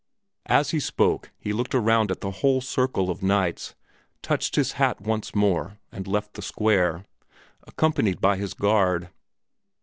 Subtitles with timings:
[0.47, 3.75] As he spoke he looked around at the whole circle of knights,
[4.23, 7.05] touched his hat once more, and left the square,
[7.67, 9.11] accompanied by his guard.